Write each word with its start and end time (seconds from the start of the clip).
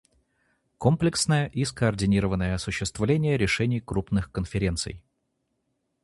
Комплексное 0.79 1.45
и 1.45 1.63
скоординированное 1.63 2.55
осуществление 2.55 3.37
решений 3.37 3.79
крупных 3.81 4.31
конференций. 4.31 5.03